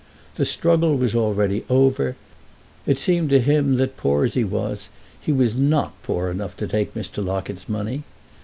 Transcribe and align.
The 0.33 0.45
struggle 0.45 0.97
was 0.97 1.13
already 1.13 1.63
over; 1.69 2.15
it 2.87 2.97
seemed 2.97 3.29
to 3.29 3.39
him 3.39 3.75
that, 3.75 3.97
poor 3.97 4.25
as 4.25 4.33
he 4.33 4.43
was, 4.43 4.89
he 5.21 5.31
was 5.31 5.55
not 5.55 5.93
poor 6.01 6.31
enough 6.31 6.57
to 6.57 6.67
take 6.67 6.95
Mr. 6.95 7.23
Locket's 7.23 7.69
money. 7.69 8.01